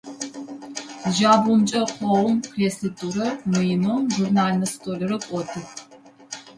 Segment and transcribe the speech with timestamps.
[1.11, 5.67] Джабгъумкӏэ къогъум креслитӏурэ мыинэу журнальнэ столрэ къотых.